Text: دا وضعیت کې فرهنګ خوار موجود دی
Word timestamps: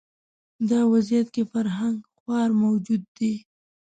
دا 0.69 0.79
وضعیت 0.93 1.27
کې 1.35 1.43
فرهنګ 1.51 1.97
خوار 2.17 2.49
موجود 2.63 3.03
دی 3.17 3.33